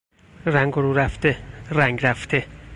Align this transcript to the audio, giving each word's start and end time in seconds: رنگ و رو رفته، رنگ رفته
رنگ 0.45 0.77
و 0.77 0.81
رو 0.81 0.93
رفته، 0.93 1.37
رنگ 1.71 1.99
رفته 2.05 2.45